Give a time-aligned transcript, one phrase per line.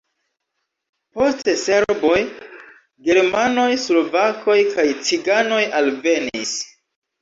[1.19, 2.17] Poste serboj,
[3.11, 6.61] germanoj, slovakoj kaj ciganoj alvenis.